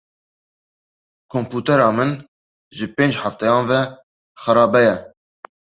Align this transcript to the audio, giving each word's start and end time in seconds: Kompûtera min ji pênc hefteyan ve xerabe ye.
Kompûtera 1.31 1.89
min 1.97 2.11
ji 2.77 2.85
pênc 2.95 3.13
hefteyan 3.23 3.63
ve 3.69 3.79
xerabe 4.41 4.81
ye. 4.87 4.95